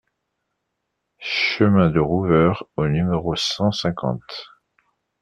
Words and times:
Chemin 1.19 1.91
de 1.91 1.99
Rouveure 1.99 2.67
au 2.75 2.87
numéro 2.87 3.35
cent 3.35 3.71
cinquante 3.71 4.47